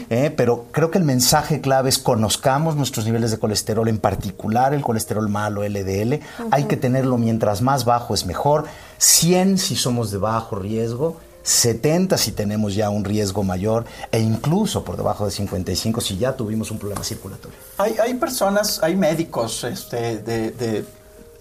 Eh, 0.09 0.33
pero 0.35 0.67
creo 0.71 0.91
que 0.91 0.97
el 0.97 1.05
mensaje 1.05 1.61
clave 1.61 1.89
es 1.89 1.97
conozcamos 1.97 2.75
nuestros 2.75 3.05
niveles 3.05 3.31
de 3.31 3.39
colesterol, 3.39 3.87
en 3.87 3.97
particular 3.97 4.73
el 4.73 4.81
colesterol 4.81 5.27
malo, 5.29 5.67
LDL. 5.67 6.19
Hay 6.51 6.65
que 6.65 6.77
tenerlo 6.77 7.17
mientras 7.17 7.61
más 7.61 7.85
bajo 7.85 8.13
es 8.13 8.25
mejor. 8.25 8.65
100 8.97 9.57
si 9.57 9.75
somos 9.75 10.11
de 10.11 10.17
bajo 10.17 10.57
riesgo 10.57 11.17
70 11.43 12.17
si 12.17 12.31
tenemos 12.31 12.75
ya 12.75 12.89
un 12.89 13.03
riesgo 13.03 13.43
mayor 13.43 13.85
e 14.11 14.19
incluso 14.19 14.83
por 14.83 14.97
debajo 14.97 15.25
de 15.25 15.31
55 15.31 16.01
si 16.01 16.17
ya 16.17 16.35
tuvimos 16.35 16.71
un 16.71 16.77
problema 16.77 17.03
circulatorio. 17.03 17.57
Hay, 17.77 17.95
hay 18.01 18.13
personas, 18.15 18.81
hay 18.83 18.95
médicos 18.95 19.63
este, 19.63 20.19
de, 20.19 20.85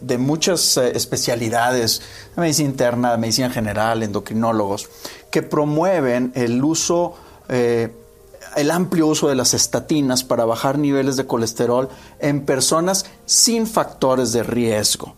de, 0.01 0.19
muchas 0.19 0.77
eh, 0.77 0.93
especialidades, 0.95 2.01
medicina 2.37 2.69
interna, 2.69 3.17
medicina 3.17 3.51
general, 3.51 4.03
endocrinólogos, 4.03 4.89
que 5.31 5.43
promueven 5.43 6.33
el 6.35 6.63
uso, 6.65 7.15
eh, 7.49 7.91
el 8.57 8.71
amplio 8.71 9.07
uso 9.07 9.29
de 9.29 9.35
las 9.35 9.55
estatinas 9.55 10.25
para 10.25 10.45
bajar 10.45 10.79
niveles 10.79 11.17
de 11.17 11.27
colesterol 11.27 11.89
en 12.19 12.45
personas 12.47 13.05
sin 13.27 13.67
factores 13.67 14.33
de 14.33 14.43
riesgo. 14.43 15.15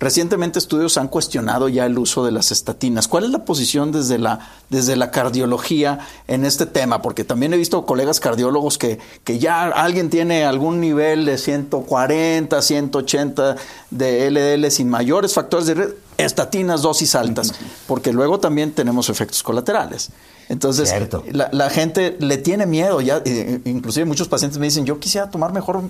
Recientemente 0.00 0.60
estudios 0.60 0.96
han 0.96 1.08
cuestionado 1.08 1.68
ya 1.68 1.84
el 1.84 1.98
uso 1.98 2.24
de 2.24 2.30
las 2.30 2.52
estatinas. 2.52 3.08
¿Cuál 3.08 3.24
es 3.24 3.30
la 3.30 3.44
posición 3.44 3.90
desde 3.90 4.18
la, 4.18 4.48
desde 4.70 4.94
la 4.94 5.10
cardiología 5.10 5.98
en 6.28 6.44
este 6.44 6.66
tema? 6.66 7.02
Porque 7.02 7.24
también 7.24 7.52
he 7.52 7.56
visto 7.56 7.84
colegas 7.84 8.20
cardiólogos 8.20 8.78
que, 8.78 9.00
que 9.24 9.40
ya 9.40 9.64
alguien 9.64 10.08
tiene 10.08 10.44
algún 10.44 10.80
nivel 10.80 11.24
de 11.24 11.36
140, 11.36 12.62
180 12.62 13.56
de 13.90 14.30
LDL 14.30 14.70
sin 14.70 14.88
mayores 14.88 15.34
factores 15.34 15.66
de 15.66 15.96
estatinas, 16.18 16.82
dosis 16.82 17.14
altas, 17.14 17.54
porque 17.86 18.12
luego 18.12 18.38
también 18.38 18.72
tenemos 18.72 19.08
efectos 19.08 19.42
colaterales. 19.42 20.10
Entonces, 20.50 20.94
la, 21.32 21.70
gente 21.70 22.16
le 22.20 22.38
tiene 22.38 22.66
miedo, 22.66 23.00
ya, 23.02 23.20
eh, 23.24 23.60
inclusive 23.64 24.06
muchos 24.06 24.28
pacientes 24.28 24.58
me 24.58 24.66
dicen, 24.66 24.86
yo 24.86 24.98
quisiera 24.98 25.30
tomar 25.30 25.52
mejor 25.52 25.82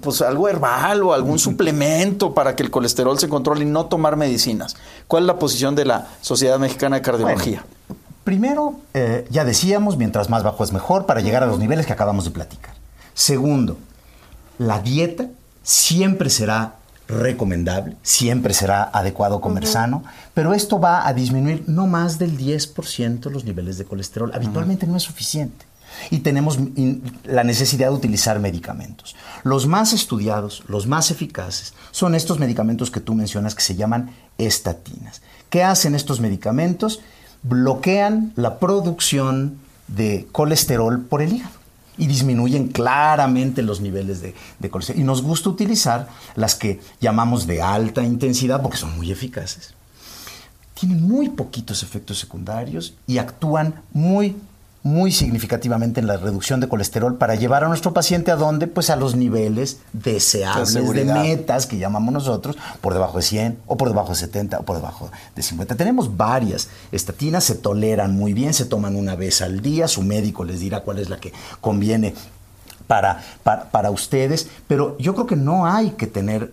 pues, 0.00 0.22
algo 0.22 0.48
herbal 0.48 1.02
o 1.02 1.12
algún 1.12 1.38
suplemento 1.38 2.32
para 2.32 2.56
que 2.56 2.62
el 2.62 2.70
colesterol 2.70 3.18
se 3.18 3.28
controle 3.28 3.62
y 3.62 3.66
no 3.66 3.86
tomar 3.86 4.16
medicinas. 4.16 4.76
¿Cuál 5.06 5.24
es 5.24 5.26
la 5.26 5.38
posición 5.38 5.74
de 5.74 5.84
la 5.84 6.08
Sociedad 6.22 6.58
Mexicana 6.58 6.96
de 6.96 7.02
Cardiología? 7.02 7.64
primero, 8.28 8.74
eh, 8.92 9.26
ya 9.30 9.46
decíamos, 9.46 9.96
mientras 9.96 10.28
más 10.28 10.42
bajo 10.42 10.62
es 10.62 10.70
mejor 10.70 11.06
para 11.06 11.22
llegar 11.22 11.42
a 11.42 11.46
los 11.46 11.58
niveles 11.58 11.86
que 11.86 11.94
acabamos 11.94 12.26
de 12.26 12.30
platicar. 12.30 12.74
Segundo, 13.14 13.78
la 14.58 14.80
dieta 14.80 15.28
siempre 15.62 16.28
será 16.28 16.74
recomendable, 17.08 17.96
siempre 18.02 18.52
será 18.52 18.84
adecuado 18.84 19.40
comer 19.40 19.66
sano, 19.66 20.04
pero 20.34 20.52
esto 20.52 20.78
va 20.78 21.08
a 21.08 21.14
disminuir 21.14 21.64
no 21.66 21.86
más 21.86 22.18
del 22.18 22.38
10% 22.38 23.30
los 23.30 23.44
niveles 23.44 23.78
de 23.78 23.86
colesterol. 23.86 24.30
Habitualmente 24.34 24.86
no 24.86 24.96
es 24.96 25.02
suficiente. 25.02 25.66
y 26.10 26.18
tenemos 26.18 26.58
la 27.24 27.44
necesidad 27.44 27.88
de 27.88 27.94
utilizar 27.94 28.38
medicamentos. 28.38 29.16
Los 29.42 29.66
más 29.66 29.94
estudiados, 29.94 30.62
los 30.68 30.86
más 30.86 31.10
eficaces, 31.10 31.72
son 31.90 32.14
estos 32.14 32.38
medicamentos 32.38 32.90
que 32.90 33.00
tú 33.00 33.14
mencionas 33.14 33.54
que 33.54 33.62
se 33.62 33.74
llaman 33.74 34.10
estatinas. 34.36 35.22
¿Qué 35.48 35.64
hacen 35.64 35.94
estos 35.94 36.20
medicamentos? 36.20 37.00
Bloquean 37.42 38.32
la 38.36 38.58
producción 38.58 39.58
de 39.88 40.28
colesterol 40.30 41.00
por 41.00 41.22
el 41.22 41.32
hígado 41.32 41.57
y 41.98 42.06
disminuyen 42.06 42.68
claramente 42.68 43.62
los 43.62 43.80
niveles 43.80 44.22
de, 44.22 44.70
colesterol. 44.70 45.00
Y 45.00 45.04
nos 45.04 45.22
gusta 45.22 45.50
utilizar 45.50 46.08
las 46.36 46.54
que 46.54 46.80
llamamos 47.00 47.46
de 47.46 47.60
alta 47.60 48.02
intensidad 48.02 48.62
porque 48.62 48.78
son 48.78 48.96
muy 48.96 49.10
eficaces. 49.10 49.74
Tienen 50.74 51.02
muy 51.02 51.28
poquitos 51.28 51.82
efectos 51.82 52.18
secundarios 52.18 52.94
y 53.06 53.18
actúan 53.18 53.82
muy 53.92 54.36
muy 54.88 55.12
significativamente 55.12 56.00
en 56.00 56.06
la 56.06 56.16
reducción 56.16 56.60
de 56.60 56.68
colesterol 56.68 57.16
para 57.16 57.34
llevar 57.34 57.62
a 57.62 57.68
nuestro 57.68 57.92
paciente 57.92 58.30
a 58.30 58.36
dónde? 58.36 58.66
Pues 58.66 58.90
a 58.90 58.96
los 58.96 59.14
niveles 59.14 59.78
deseables 59.92 60.74
de, 60.74 61.04
metas 61.04 61.66
que 61.66 61.78
llamamos 61.78 62.12
nosotros, 62.12 62.56
por 62.80 62.94
debajo 62.94 63.18
de 63.18 63.22
100 63.22 63.58
o 63.66 63.76
por 63.76 63.88
debajo 63.88 64.10
de 64.10 64.16
70 64.16 64.58
o 64.58 64.62
por 64.62 64.76
debajo 64.76 65.10
de 65.36 65.42
50. 65.42 65.76
Tenemos 65.76 66.16
varias 66.16 66.68
estatinas, 66.90 67.44
se 67.44 67.54
toleran 67.54 68.16
muy 68.16 68.32
bien, 68.32 68.54
se 68.54 68.64
toman 68.64 68.96
una 68.96 69.14
vez 69.14 69.42
al 69.42 69.60
día, 69.60 69.86
su 69.88 70.02
médico 70.02 70.44
les 70.44 70.60
dirá 70.60 70.80
cuál 70.80 70.98
es 70.98 71.08
la 71.08 71.18
que 71.18 71.32
conviene 71.60 72.14
para, 72.86 73.22
para, 73.42 73.70
para 73.70 73.90
ustedes, 73.90 74.48
pero 74.66 74.96
yo 74.98 75.14
creo 75.14 75.26
que 75.26 75.36
no 75.36 75.66
hay 75.66 75.90
que 75.90 76.06
tener 76.06 76.52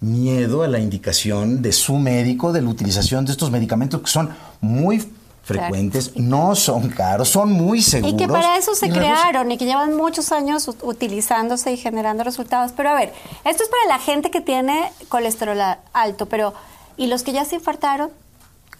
miedo 0.00 0.62
a 0.62 0.68
la 0.68 0.78
indicación 0.78 1.62
de 1.62 1.72
su 1.72 1.98
médico 1.98 2.52
de 2.52 2.62
la 2.62 2.68
utilización 2.68 3.24
de 3.24 3.32
estos 3.32 3.50
medicamentos 3.50 4.00
que 4.00 4.10
son 4.10 4.30
muy 4.60 5.06
frecuentes, 5.42 6.16
no 6.16 6.54
son 6.54 6.90
caros, 6.90 7.28
son 7.28 7.52
muy 7.52 7.82
seguros. 7.82 8.14
Y 8.14 8.16
que 8.16 8.28
para 8.28 8.56
eso 8.56 8.74
se 8.74 8.88
crearon 8.88 9.50
y 9.50 9.58
que 9.58 9.64
llevan 9.64 9.96
muchos 9.96 10.32
años 10.32 10.70
utilizándose 10.82 11.72
y 11.72 11.76
generando 11.76 12.24
resultados. 12.24 12.72
Pero 12.76 12.90
a 12.90 12.94
ver, 12.94 13.12
esto 13.44 13.62
es 13.62 13.68
para 13.68 13.96
la 13.96 14.02
gente 14.02 14.30
que 14.30 14.40
tiene 14.40 14.92
colesterol 15.08 15.58
alto, 15.92 16.26
pero 16.26 16.54
¿y 16.96 17.06
los 17.06 17.22
que 17.22 17.32
ya 17.32 17.44
se 17.44 17.56
infartaron? 17.56 18.10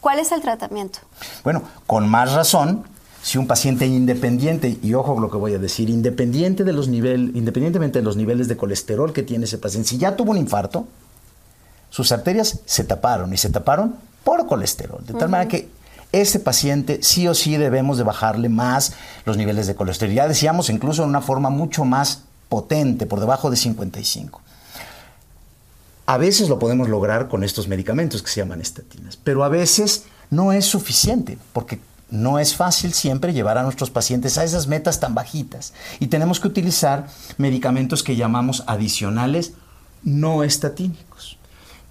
¿Cuál 0.00 0.18
es 0.18 0.32
el 0.32 0.40
tratamiento? 0.40 1.00
Bueno, 1.44 1.62
con 1.86 2.08
más 2.08 2.32
razón, 2.32 2.84
si 3.22 3.36
un 3.36 3.46
paciente 3.46 3.86
independiente, 3.86 4.78
y 4.82 4.94
ojo 4.94 5.18
lo 5.20 5.30
que 5.30 5.36
voy 5.36 5.54
a 5.54 5.58
decir, 5.58 5.90
independiente 5.90 6.64
de 6.64 6.72
los 6.72 6.88
niveles, 6.88 7.34
independientemente 7.34 7.98
de 7.98 8.04
los 8.04 8.16
niveles 8.16 8.48
de 8.48 8.56
colesterol 8.56 9.12
que 9.12 9.22
tiene 9.22 9.44
ese 9.44 9.58
paciente, 9.58 9.88
si 9.88 9.98
ya 9.98 10.16
tuvo 10.16 10.30
un 10.30 10.38
infarto, 10.38 10.86
sus 11.90 12.12
arterias 12.12 12.60
se 12.64 12.84
taparon 12.84 13.32
y 13.34 13.36
se 13.36 13.50
taparon 13.50 13.96
por 14.24 14.46
colesterol. 14.46 15.04
De 15.04 15.14
tal 15.14 15.28
manera 15.28 15.48
que 15.48 15.68
ese 16.12 16.40
paciente 16.40 17.00
sí 17.02 17.28
o 17.28 17.34
sí 17.34 17.56
debemos 17.56 17.98
de 17.98 18.04
bajarle 18.04 18.48
más 18.48 18.94
los 19.24 19.36
niveles 19.36 19.66
de 19.66 19.74
colesterol. 19.74 20.14
Ya 20.14 20.28
decíamos, 20.28 20.70
incluso 20.70 21.02
en 21.02 21.08
una 21.08 21.20
forma 21.20 21.50
mucho 21.50 21.84
más 21.84 22.24
potente, 22.48 23.06
por 23.06 23.20
debajo 23.20 23.50
de 23.50 23.56
55. 23.56 24.40
A 26.06 26.18
veces 26.18 26.48
lo 26.48 26.58
podemos 26.58 26.88
lograr 26.88 27.28
con 27.28 27.44
estos 27.44 27.68
medicamentos 27.68 28.22
que 28.22 28.30
se 28.30 28.40
llaman 28.40 28.60
estatinas, 28.60 29.16
pero 29.16 29.44
a 29.44 29.48
veces 29.48 30.04
no 30.30 30.52
es 30.52 30.64
suficiente, 30.64 31.38
porque 31.52 31.78
no 32.10 32.40
es 32.40 32.56
fácil 32.56 32.92
siempre 32.92 33.32
llevar 33.32 33.58
a 33.58 33.62
nuestros 33.62 33.90
pacientes 33.90 34.36
a 34.36 34.42
esas 34.42 34.66
metas 34.66 34.98
tan 34.98 35.14
bajitas. 35.14 35.72
Y 36.00 36.08
tenemos 36.08 36.40
que 36.40 36.48
utilizar 36.48 37.06
medicamentos 37.38 38.02
que 38.02 38.16
llamamos 38.16 38.64
adicionales 38.66 39.52
no 40.02 40.42
estatínicos, 40.42 41.38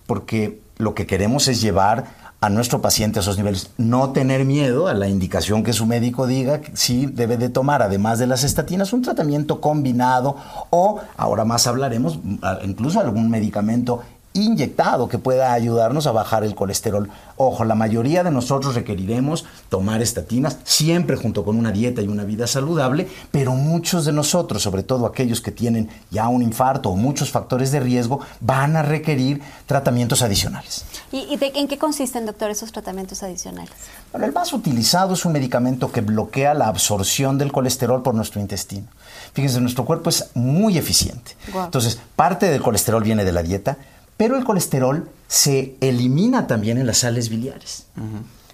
porque 0.05 0.59
lo 0.77 0.93
que 0.95 1.07
queremos 1.07 1.47
es 1.47 1.61
llevar 1.61 2.18
a 2.41 2.49
nuestro 2.49 2.81
paciente 2.81 3.19
a 3.19 3.21
esos 3.21 3.37
niveles. 3.37 3.71
No 3.77 4.11
tener 4.11 4.45
miedo 4.45 4.87
a 4.87 4.93
la 4.93 5.07
indicación 5.07 5.63
que 5.63 5.73
su 5.73 5.85
médico 5.85 6.25
diga 6.25 6.61
sí 6.73 7.05
debe 7.05 7.37
de 7.37 7.49
tomar, 7.49 7.81
además 7.81 8.19
de 8.19 8.27
las 8.27 8.43
estatinas, 8.43 8.93
un 8.93 9.01
tratamiento 9.01 9.59
combinado 9.59 10.37
o, 10.69 10.99
ahora 11.17 11.43
más 11.45 11.67
hablaremos, 11.67 12.19
incluso 12.63 12.99
algún 12.99 13.29
medicamento 13.29 14.01
inyectado 14.33 15.09
que 15.09 15.17
pueda 15.17 15.53
ayudarnos 15.53 16.07
a 16.07 16.11
bajar 16.11 16.43
el 16.43 16.55
colesterol. 16.55 17.09
Ojo, 17.35 17.63
la 17.63 17.75
mayoría 17.75 18.23
de 18.23 18.31
nosotros 18.31 18.75
requeriremos 18.75 19.45
tomar 19.69 20.01
estatinas, 20.01 20.57
siempre 20.63 21.15
junto 21.15 21.43
con 21.43 21.57
una 21.57 21.71
dieta 21.71 22.01
y 22.01 22.07
una 22.07 22.23
vida 22.23 22.47
saludable, 22.47 23.07
pero 23.31 23.53
muchos 23.53 24.05
de 24.05 24.11
nosotros, 24.11 24.61
sobre 24.61 24.83
todo 24.83 25.05
aquellos 25.05 25.41
que 25.41 25.51
tienen 25.51 25.89
ya 26.11 26.27
un 26.27 26.41
infarto 26.41 26.89
o 26.89 26.95
muchos 26.95 27.31
factores 27.31 27.71
de 27.71 27.79
riesgo, 27.79 28.19
van 28.41 28.75
a 28.75 28.81
requerir 28.81 29.41
tratamientos 29.65 30.21
adicionales. 30.21 30.85
¿Y, 31.11 31.37
en 31.41 31.67
qué 31.67 31.77
consisten, 31.77 32.25
doctor, 32.25 32.51
esos 32.51 32.71
tratamientos 32.71 33.23
adicionales? 33.23 33.73
Bueno, 34.11 34.27
el 34.27 34.33
más 34.33 34.53
utilizado 34.53 35.13
es 35.13 35.25
un 35.25 35.31
medicamento 35.31 35.91
que 35.91 36.01
bloquea 36.01 36.53
la 36.53 36.67
absorción 36.67 37.37
del 37.37 37.51
colesterol 37.51 38.03
por 38.03 38.15
nuestro 38.15 38.41
intestino. 38.41 38.87
Fíjense, 39.33 39.61
nuestro 39.61 39.85
cuerpo 39.85 40.09
es 40.09 40.29
muy 40.33 40.77
eficiente. 40.77 41.35
Entonces, 41.53 41.99
parte 42.15 42.49
del 42.49 42.61
colesterol 42.61 43.03
viene 43.03 43.25
de 43.25 43.31
la 43.31 43.43
dieta, 43.43 43.77
pero 44.19 44.35
el 44.35 44.43
colesterol 44.43 45.09
se 45.29 45.77
elimina 45.79 46.45
también 46.45 46.77
en 46.77 46.85
las 46.85 46.97
sales 46.97 47.29
biliares. 47.29 47.85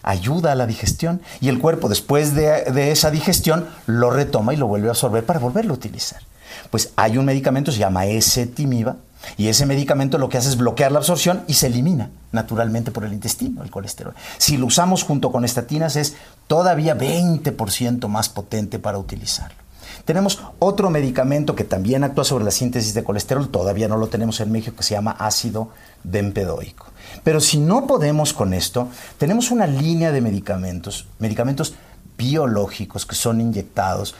Ayuda 0.04 0.52
a 0.52 0.56
la 0.56 0.68
digestión 0.68 1.24
y 1.42 1.50
el 1.50 1.58
cuerpo 1.58 1.90
después 1.90 2.36
de, 2.36 2.92
esa 2.92 3.10
digestión 3.10 3.68
lo 3.88 4.12
retoma 4.12 4.54
y 4.54 4.58
lo 4.58 4.68
vuelve 4.68 4.90
a 4.90 4.92
absorber 4.92 5.26
para 5.26 5.40
volverlo 5.40 5.74
a 5.74 5.78
utilizar. 5.78 6.22
Pues 6.70 6.92
hay 6.96 7.18
un 7.18 7.26
medicamento, 7.26 7.72
se 7.72 7.80
llama 7.80 8.06
S-timiba, 8.06 8.98
y 9.38 9.48
ese 9.48 9.66
medicamento 9.66 10.20
lo 10.20 10.30
que 10.30 10.38
hace 10.38 10.50
es 10.50 10.58
bloquear 10.58 10.92
la 10.92 11.00
absorción 11.00 11.44
y 11.48 11.56
se 11.56 11.66
elimina 11.66 12.12
naturalmente 12.32 12.92
por 12.92 13.04
el 13.04 13.14
intestino 13.14 13.64
el 13.64 13.72
colesterol. 13.72 14.14
Si 14.38 14.58
lo 14.58 14.68
usamos 14.68 15.02
junto 15.02 15.32
con 15.32 15.46
estatinas 15.46 15.96
es 15.96 16.16
todavía 16.46 16.96
20% 16.96 18.08
más 18.08 18.30
potente 18.30 18.78
para 18.78 19.00
utilizarlo. 19.00 19.65
Tenemos 20.06 20.42
otro 20.60 20.92
medicamento 20.92 21.56
que 21.56 21.64
también 21.64 22.04
actúa 22.04 22.24
sobre 22.24 22.46
la 22.46 22.52
síntesis 22.52 22.94
de 22.94 23.04
colesterol, 23.04 23.50
todavía 23.50 23.88
no 23.88 23.98
lo 23.98 24.08
tenemos 24.08 24.40
en 24.40 24.52
México, 24.52 24.78
que 24.78 24.84
se 24.84 24.94
llama 24.94 25.16
ácido 25.20 25.70
bempedoico. 26.04 26.86
Pero 27.24 27.40
si 27.40 27.60
no 27.60 27.88
podemos 27.88 28.32
con 28.32 28.54
esto, 28.54 28.88
tenemos 29.18 29.50
una 29.50 29.66
línea 29.66 30.12
de 30.12 30.22
medicamentos, 30.22 31.08
medicamentos 31.18 31.74
biológicos 32.18 33.06
que 33.06 33.16
son 33.16 33.42
inyectados 33.42 34.16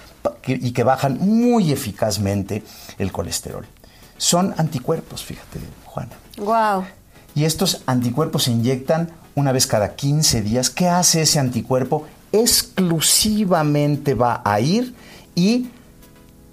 y 0.48 0.72
que 0.72 0.84
bajan 0.84 1.20
muy 1.20 1.72
eficazmente 1.72 2.64
el 2.98 3.12
colesterol. 3.12 3.66
Son 4.18 4.54
anticuerpos, 4.58 5.24
fíjate, 5.24 5.60
Juana. 5.86 6.12
Wow. 6.38 6.86
Y 7.36 7.46
estos 7.46 7.84
anticuerpos 7.86 8.44
se 8.44 8.52
inyectan 8.52 9.12
una 9.36 9.52
vez 9.52 9.68
cada 9.68 9.96
15 9.96 10.42
días. 10.42 10.70
¿Qué 10.70 10.88
hace 10.88 11.22
ese 11.22 11.40
anticuerpo? 11.40 12.06
Exclusivamente 12.32 14.14
va 14.14 14.42
a 14.44 14.60
ir 14.60 14.96
y 15.36 15.70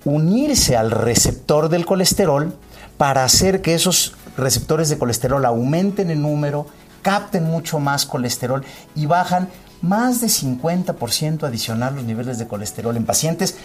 unirse 0.04 0.76
al 0.76 0.90
receptor 0.90 1.68
del 1.68 1.86
colesterol 1.86 2.54
para 2.96 3.24
hacer 3.24 3.62
que 3.62 3.74
esos 3.74 4.14
receptores 4.36 4.88
de 4.88 4.98
colesterol 4.98 5.44
aumenten 5.44 6.10
en 6.10 6.22
número, 6.22 6.66
capten 7.02 7.44
mucho 7.44 7.78
más 7.78 8.06
colesterol 8.06 8.64
y 8.94 9.06
bajan 9.06 9.48
más 9.80 10.20
de 10.20 10.28
50% 10.28 11.44
adicional 11.44 11.96
los 11.96 12.04
niveles 12.04 12.38
de 12.38 12.46
colesterol 12.46 12.96
en 12.96 13.04
pacientes 13.04 13.56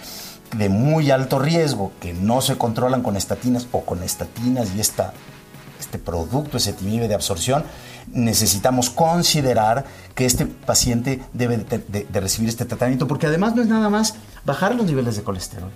de 0.56 0.70
muy 0.70 1.12
alto 1.12 1.40
riesgo 1.40 1.92
que 2.00 2.14
no 2.14 2.42
se 2.42 2.58
controlan 2.58 3.04
con 3.04 3.16
estatinas 3.18 3.68
o 3.72 3.82
con 3.82 4.02
estatinas 4.02 4.70
y 4.76 4.80
este 4.80 6.00
producto, 6.04 6.58
ese 6.58 6.74
timibe 6.74 7.08
de 7.08 7.14
absorción, 7.14 7.64
necesitamos 8.12 8.90
considerar 8.90 9.86
que 10.16 10.26
este 10.26 10.46
paciente 10.46 11.22
debe 11.34 11.58
de 11.58 12.20
recibir 12.20 12.50
este 12.50 12.66
tratamiento 12.66 13.08
porque 13.08 13.28
además 13.28 13.56
no 13.56 13.62
es 13.62 13.68
nada 13.68 13.90
más 13.90 14.16
bajar 14.46 14.74
los 14.76 14.86
niveles 14.86 15.16
de 15.18 15.24
colesterol 15.24 15.70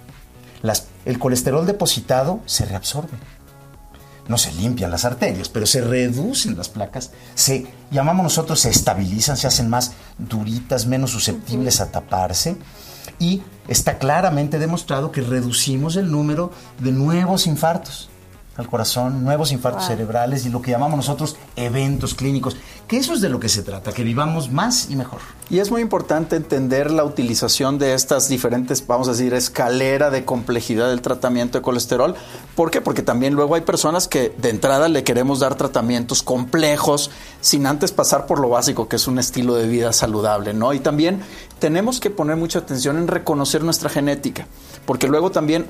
el 1.06 1.20
colesterol 1.20 1.65
depositado 1.65 2.39
se 2.46 2.65
reabsorbe. 2.65 3.18
No 4.27 4.38
se 4.38 4.53
limpian 4.53 4.91
las 4.91 5.03
arterias, 5.03 5.50
pero 5.50 5.65
se 5.65 5.82
reducen 5.82 6.56
las 6.56 6.70
placas, 6.70 7.12
se 7.34 7.68
llamamos 7.89 8.24
nosotros, 8.24 8.60
se 8.60 8.70
estabilizan, 8.70 9.36
se 9.36 9.48
hacen 9.48 9.68
más 9.68 9.94
duritas, 10.18 10.86
menos 10.86 11.12
susceptibles 11.12 11.82
a 11.82 11.91
taparse. 11.91 12.56
Y 13.18 13.41
está 13.68 13.98
claramente 13.98 14.60
demostrado 14.60 15.12
que 15.12 15.22
reducimos 15.22 15.96
el 15.96 16.12
número 16.12 16.51
de 16.80 16.91
nuevos 16.91 17.48
infartos 17.48 18.11
al 18.62 18.70
corazón, 18.70 19.24
nuevos 19.24 19.51
infartos 19.51 19.86
cerebrales 19.86 20.46
y 20.46 20.50
lo 20.50 20.62
que 20.62 20.72
llamamos 20.72 20.98
nosotros 20.98 21.36
eventos 21.56 22.13
clínicos, 22.13 22.56
que 22.88 22.98
eso 22.98 23.13
es 23.13 23.22
de 23.22 23.30
lo 23.30 23.39
que 23.39 23.50
se 23.50 23.63
trata, 23.63 23.91
que 23.91 24.03
vivamos 24.03 24.51
más 24.51 24.89
y 24.89 24.96
mejor. 24.96 25.20
Y 25.50 25.60
es 25.60 25.70
muy 25.70 25.82
importante 25.82 26.38
entender 26.38 26.91
la 26.91 27.03
utilización 27.03 27.77
de 27.77 27.94
estas 27.94 28.30
diferentes, 28.30 28.88
vamos 28.88 29.10
a 29.10 29.12
decir, 29.12 29.34
escalera 29.34 30.10
de 30.10 30.24
complejidad 30.24 30.89
del 30.89 31.01
tratamiento 31.01 31.58
de 31.58 31.62
colesterol. 31.62 32.15
¿Por 32.56 32.72
qué? 32.72 32.80
Porque 32.80 33.01
también 33.01 33.34
luego 33.34 33.56
hay 33.56 33.62
personas 33.62 34.08
que 34.08 34.34
de 34.38 34.50
entrada 34.50 34.88
le 34.88 35.03
queremos 35.03 35.39
dar 35.41 35.56
tratamientos 35.56 36.24
complejos 36.24 37.12
sin 37.41 37.65
antes 37.65 37.91
pasar 37.91 38.27
por 38.27 38.39
lo 38.39 38.50
básico, 38.50 38.88
que 38.88 38.96
es 38.96 39.08
un 39.08 39.20
estilo 39.20 39.56
de 39.56 39.68
vida 39.68 39.91
saludable, 39.91 40.53
¿no? 40.53 40.74
Y 40.74 40.80
también 40.80 41.22
tenemos 41.60 42.00
que 42.00 42.10
poner 42.10 42.38
mucha 42.38 42.60
atención 42.60 42.98
en 42.98 43.08
reconocer 43.08 43.63
nuestra 43.63 43.89
genética, 43.89 44.48
porque 44.86 45.08
luego 45.08 45.32
también 45.32 45.65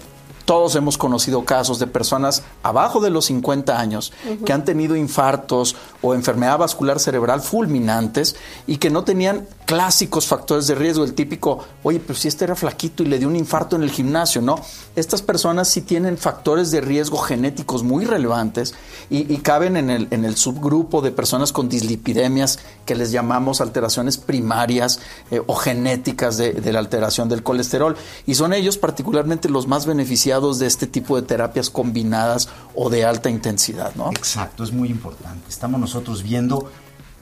Todos 0.45 0.75
hemos 0.75 0.97
conocido 0.97 1.45
casos 1.45 1.79
de 1.79 1.87
personas 1.87 2.43
abajo 2.63 2.99
de 2.99 3.09
los 3.09 3.25
50 3.25 3.79
años 3.79 4.11
que 4.45 4.53
han 4.53 4.65
tenido 4.65 4.95
infartos 4.95 5.75
o 6.01 6.13
enfermedad 6.13 6.57
vascular 6.57 6.99
cerebral 6.99 7.41
fulminantes 7.41 8.35
y 8.67 8.77
que 8.77 8.89
no 8.89 9.03
tenían 9.03 9.47
clásicos 9.71 10.27
factores 10.27 10.67
de 10.67 10.75
riesgo, 10.75 11.05
el 11.05 11.13
típico, 11.13 11.59
oye, 11.83 12.01
pero 12.05 12.19
si 12.19 12.27
este 12.27 12.43
era 12.43 12.57
flaquito 12.57 13.03
y 13.03 13.05
le 13.05 13.19
dio 13.19 13.29
un 13.29 13.37
infarto 13.37 13.77
en 13.77 13.83
el 13.83 13.89
gimnasio, 13.89 14.41
¿no? 14.41 14.59
Estas 14.97 15.21
personas 15.21 15.69
sí 15.69 15.79
tienen 15.79 16.17
factores 16.17 16.71
de 16.71 16.81
riesgo 16.81 17.17
genéticos 17.19 17.81
muy 17.81 18.03
relevantes 18.03 18.75
y, 19.09 19.37
caben 19.37 19.77
en 19.77 19.89
el, 19.89 20.35
subgrupo 20.35 21.01
de 21.01 21.11
personas 21.11 21.53
con 21.53 21.69
dislipidemias 21.69 22.59
que 22.85 22.95
les 22.95 23.13
llamamos 23.13 23.61
alteraciones 23.61 24.17
primarias 24.17 24.99
eh, 25.31 25.41
o 25.47 25.55
genéticas 25.55 26.35
de, 26.35 26.51
de 26.51 26.73
la 26.73 26.79
alteración 26.79 27.29
del 27.29 27.41
colesterol. 27.41 27.95
Y 28.25 28.35
son 28.35 28.51
ellos 28.51 28.77
particularmente 28.77 29.47
los 29.47 29.67
más 29.67 29.85
beneficiados 29.85 30.59
de 30.59 30.67
este 30.67 30.85
tipo 30.85 31.15
de 31.15 31.21
terapias 31.25 31.69
combinadas 31.69 32.49
o 32.75 32.89
de 32.89 33.05
alta 33.05 33.29
intensidad, 33.29 33.95
¿no? 33.95 34.09
Exacto, 34.09 34.65
es 34.65 34.73
muy 34.73 34.89
importante. 34.89 35.47
Estamos 35.47 35.79
nosotros 35.79 36.23
viendo 36.23 36.69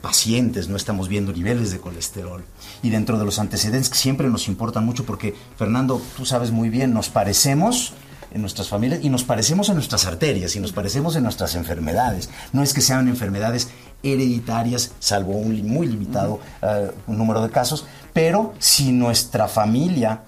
pacientes, 0.01 0.69
no 0.69 0.77
estamos 0.77 1.07
viendo 1.07 1.31
niveles 1.33 1.71
de 1.71 1.79
colesterol. 1.79 2.43
Y 2.81 2.89
dentro 2.89 3.17
de 3.17 3.25
los 3.25 3.39
antecedentes 3.39 3.89
que 3.89 3.97
siempre 3.97 4.29
nos 4.29 4.47
importan 4.47 4.85
mucho, 4.85 5.05
porque 5.05 5.35
Fernando, 5.57 6.01
tú 6.15 6.25
sabes 6.25 6.51
muy 6.51 6.69
bien, 6.69 6.93
nos 6.93 7.09
parecemos 7.09 7.93
en 8.31 8.41
nuestras 8.41 8.69
familias 8.69 8.99
y 9.03 9.09
nos 9.09 9.23
parecemos 9.23 9.69
en 9.69 9.75
nuestras 9.75 10.05
arterias 10.05 10.55
y 10.55 10.59
nos 10.59 10.71
parecemos 10.71 11.15
en 11.15 11.23
nuestras 11.23 11.55
enfermedades. 11.55 12.29
No 12.53 12.63
es 12.63 12.73
que 12.73 12.81
sean 12.81 13.07
enfermedades 13.07 13.69
hereditarias, 14.03 14.91
salvo 14.99 15.33
un 15.33 15.67
muy 15.67 15.87
limitado 15.87 16.39
eh, 16.61 16.91
número 17.07 17.41
de 17.41 17.49
casos, 17.49 17.85
pero 18.13 18.53
si 18.59 18.91
nuestra 18.91 19.47
familia 19.47 20.23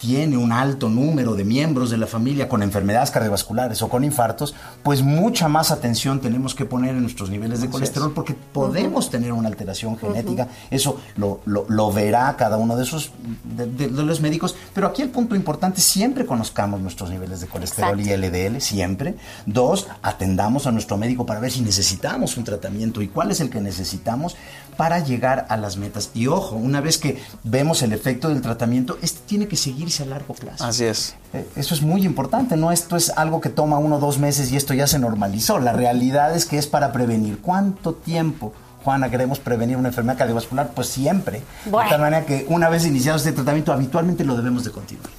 tiene 0.00 0.38
un 0.38 0.50
alto 0.50 0.88
número 0.88 1.34
de 1.34 1.44
miembros 1.44 1.90
de 1.90 1.98
la 1.98 2.06
familia 2.06 2.48
con 2.48 2.62
enfermedades 2.62 3.10
cardiovasculares 3.10 3.82
o 3.82 3.88
con 3.90 4.02
infartos, 4.02 4.54
pues 4.82 5.02
mucha 5.02 5.46
más 5.46 5.70
atención 5.70 6.20
tenemos 6.20 6.54
que 6.54 6.64
poner 6.64 6.94
en 6.94 7.02
nuestros 7.02 7.28
niveles 7.28 7.60
de 7.60 7.68
colesterol 7.68 8.12
porque 8.14 8.34
podemos 8.34 9.10
tener 9.10 9.32
una 9.32 9.48
alteración 9.48 9.98
genética. 9.98 10.48
Eso 10.70 10.98
lo, 11.16 11.42
lo, 11.44 11.92
verá 11.92 12.34
cada 12.38 12.56
uno 12.56 12.76
de 12.76 12.84
esos 12.84 13.12
de, 13.44 13.90
los 13.90 14.22
médicos. 14.22 14.56
Pero 14.72 14.86
aquí 14.86 15.02
el 15.02 15.10
punto 15.10 15.34
importante, 15.34 15.82
siempre 15.82 16.24
conozcamos 16.24 16.80
nuestros 16.80 17.10
niveles 17.10 17.42
de 17.42 17.48
colesterol 17.48 18.00
y 18.00 18.04
LDL, 18.16 18.58
siempre. 18.62 19.16
Dos, 19.44 19.86
atendamos 20.00 20.66
a 20.66 20.72
nuestro 20.72 20.96
médico 20.96 21.26
para 21.26 21.40
ver 21.40 21.50
si 21.50 21.60
necesitamos 21.60 22.38
un 22.38 22.44
tratamiento 22.44 23.02
y 23.02 23.08
cuál 23.08 23.32
es 23.32 23.40
el 23.40 23.50
que 23.50 23.60
necesitamos 23.60 24.34
para 24.76 25.00
llegar 25.00 25.46
a 25.48 25.56
las 25.56 25.76
metas. 25.76 26.10
Y 26.14 26.26
ojo, 26.26 26.56
una 26.56 26.80
vez 26.80 26.98
que 26.98 27.22
vemos 27.44 27.82
el 27.82 27.92
efecto 27.92 28.28
del 28.28 28.40
tratamiento, 28.40 28.98
este 29.02 29.20
tiene 29.26 29.48
que 29.48 29.56
seguirse 29.56 30.02
a 30.02 30.06
largo 30.06 30.34
plazo. 30.34 30.64
Así 30.64 30.84
es. 30.84 31.14
Eh, 31.32 31.46
eso 31.56 31.74
es 31.74 31.82
muy 31.82 32.04
importante, 32.04 32.56
no 32.56 32.72
esto 32.72 32.96
es 32.96 33.10
algo 33.10 33.40
que 33.40 33.48
toma 33.48 33.78
uno 33.78 33.96
o 33.96 34.00
dos 34.00 34.18
meses 34.18 34.50
y 34.52 34.56
esto 34.56 34.74
ya 34.74 34.86
se 34.86 34.98
normalizó. 34.98 35.58
La 35.58 35.72
realidad 35.72 36.34
es 36.34 36.46
que 36.46 36.58
es 36.58 36.66
para 36.66 36.92
prevenir. 36.92 37.40
¿Cuánto 37.40 37.94
tiempo? 37.94 38.52
Juana, 38.84 39.10
queremos 39.10 39.38
prevenir 39.38 39.76
una 39.76 39.88
enfermedad 39.88 40.18
cardiovascular, 40.18 40.70
pues 40.74 40.88
siempre. 40.88 41.42
De 41.66 41.70
tal 41.70 42.00
manera 42.00 42.24
que 42.24 42.46
una 42.48 42.68
vez 42.68 42.86
iniciado 42.86 43.18
este 43.18 43.32
tratamiento, 43.32 43.72
habitualmente 43.72 44.24
lo 44.24 44.36
debemos 44.36 44.64
de 44.64 44.70
continuar. 44.70 45.10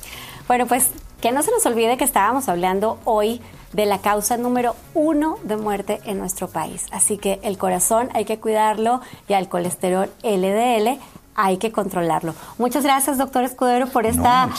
Bueno, 0.47 0.65
pues 0.65 0.87
que 1.21 1.31
no 1.31 1.43
se 1.43 1.51
nos 1.51 1.65
olvide 1.65 1.97
que 1.97 2.03
estábamos 2.03 2.49
hablando 2.49 2.99
hoy 3.05 3.41
de 3.73 3.85
la 3.85 3.99
causa 3.99 4.37
número 4.37 4.75
uno 4.93 5.37
de 5.43 5.55
muerte 5.55 6.01
en 6.05 6.17
nuestro 6.17 6.47
país. 6.49 6.87
Así 6.91 7.17
que 7.17 7.39
el 7.43 7.57
corazón 7.57 8.09
hay 8.13 8.25
que 8.25 8.39
cuidarlo 8.39 9.01
y 9.27 9.33
al 9.33 9.47
colesterol 9.47 10.09
LDL 10.23 10.99
hay 11.35 11.57
que 11.57 11.71
controlarlo. 11.71 12.35
Muchas 12.57 12.83
gracias, 12.83 13.17
doctor 13.17 13.43
Escudero, 13.43 13.87
por 13.87 14.05
esta 14.05 14.49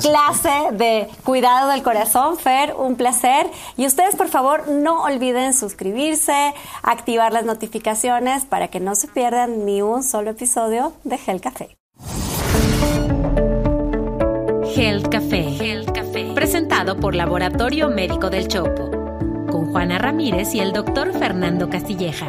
clase 0.00 0.72
de 0.72 1.08
cuidado 1.24 1.68
del 1.70 1.82
corazón. 1.82 2.38
Fer, 2.38 2.74
un 2.78 2.96
placer. 2.96 3.50
Y 3.76 3.86
ustedes, 3.86 4.16
por 4.16 4.28
favor, 4.28 4.68
no 4.68 5.02
olviden 5.02 5.52
suscribirse, 5.52 6.54
activar 6.82 7.32
las 7.32 7.44
notificaciones 7.44 8.46
para 8.46 8.68
que 8.68 8.80
no 8.80 8.94
se 8.94 9.08
pierdan 9.08 9.66
ni 9.66 9.82
un 9.82 10.02
solo 10.02 10.30
episodio 10.30 10.92
de 11.04 11.18
Gel 11.18 11.40
Café. 11.40 11.76
Health 14.76 15.08
Café. 15.08 15.56
Health 15.60 15.86
Café. 15.86 15.93
Presentado 16.34 16.96
por 16.96 17.16
Laboratorio 17.16 17.88
Médico 17.88 18.30
del 18.30 18.46
Chopo. 18.46 18.88
Con 19.50 19.72
Juana 19.72 19.98
Ramírez 19.98 20.54
y 20.54 20.60
el 20.60 20.72
doctor 20.72 21.12
Fernando 21.12 21.68
Castilleja. 21.68 22.28